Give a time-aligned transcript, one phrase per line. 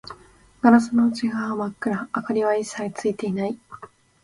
[0.63, 3.59] ガラスの内側は真っ暗、明かりは一切ついていない